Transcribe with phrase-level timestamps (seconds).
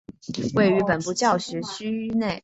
[0.55, 2.39] 位于本部教学区内。